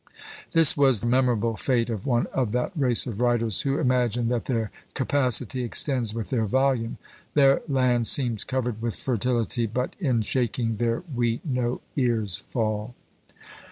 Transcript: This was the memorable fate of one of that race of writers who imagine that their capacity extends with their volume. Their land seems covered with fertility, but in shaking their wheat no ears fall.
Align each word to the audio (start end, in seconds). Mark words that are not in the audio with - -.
This 0.53 0.75
was 0.75 1.01
the 1.01 1.05
memorable 1.05 1.55
fate 1.55 1.87
of 1.91 2.07
one 2.07 2.25
of 2.33 2.53
that 2.53 2.71
race 2.75 3.05
of 3.05 3.21
writers 3.21 3.61
who 3.61 3.77
imagine 3.77 4.29
that 4.29 4.45
their 4.45 4.71
capacity 4.95 5.63
extends 5.63 6.11
with 6.15 6.31
their 6.31 6.47
volume. 6.47 6.97
Their 7.35 7.61
land 7.67 8.07
seems 8.07 8.43
covered 8.43 8.81
with 8.81 8.95
fertility, 8.95 9.67
but 9.67 9.95
in 9.99 10.23
shaking 10.23 10.77
their 10.77 11.01
wheat 11.01 11.41
no 11.45 11.81
ears 11.95 12.39
fall. 12.49 12.95